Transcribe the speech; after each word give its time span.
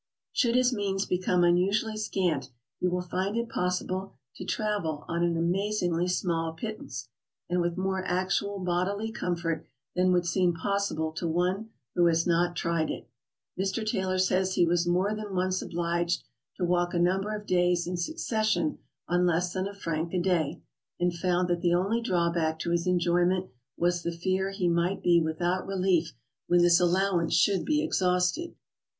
Should 0.33 0.55
his 0.55 0.73
means 0.73 1.05
become 1.05 1.43
unusually 1.43 1.95
scant, 1.95 2.49
he 2.79 2.87
will 2.87 3.03
find 3.03 3.37
it 3.37 3.49
possible 3.49 4.15
to 4.35 4.43
travel 4.43 5.05
on 5.07 5.21
an 5.23 5.37
amazingly 5.37 6.07
small 6.07 6.53
pittance, 6.53 7.07
and 7.47 7.61
with 7.61 7.77
more 7.77 8.03
actual 8.05 8.57
bodily 8.57 9.11
comfort 9.11 9.67
than 9.95 10.11
would 10.11 10.25
seem 10.25 10.55
possible 10.55 11.11
to 11.11 11.27
one 11.27 11.69
who 11.93 12.07
has 12.07 12.25
not 12.25 12.55
tried 12.55 12.89
it. 12.89 13.07
Mr. 13.55 13.85
Taylor 13.87 14.17
says 14.17 14.55
he 14.55 14.65
was 14.65 14.87
more 14.87 15.13
than 15.13 15.35
once 15.35 15.61
obliged 15.61 16.23
to 16.57 16.65
walk 16.65 16.95
a 16.95 16.99
number 16.99 17.35
of 17.35 17.45
days 17.45 17.85
in 17.85 17.95
succession 17.95 18.79
on 19.07 19.27
less 19.27 19.53
than 19.53 19.67
a 19.67 19.73
franc 19.75 20.15
a 20.15 20.19
day, 20.19 20.63
and 20.99 21.13
found 21.13 21.47
that 21.47 21.61
the 21.61 21.75
only 21.75 22.01
drawback 22.01 22.57
to 22.57 22.71
his 22.71 22.87
enjoyment 22.87 23.51
was 23.77 24.01
the 24.01 24.11
fear 24.11 24.49
he 24.49 24.67
might 24.67 25.03
be 25.03 25.21
without 25.21 25.67
relief 25.67 26.13
when 26.47 26.63
this 26.63 26.79
allowance 26.79 27.35
should 27.35 27.63
be 27.63 27.83
exhausted. 27.83 28.55